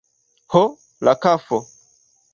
Ho, 0.53 0.61
la 1.09 1.15
kafo! 1.27 1.63